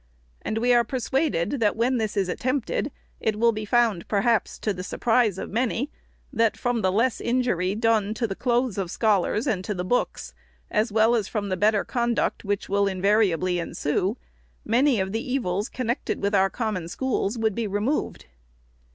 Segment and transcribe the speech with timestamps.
[0.41, 4.73] And we are persuaded, that, when this is attempted, it will be found, perhaps, to
[4.73, 5.91] the surprise of many,
[6.33, 10.33] that from the less injury done to the clothes of scholars and to the books,
[10.71, 14.17] as well as from the better conduct which will invariably ensue,
[14.65, 18.25] many of the evils, connected with our Common Schools, would be removed.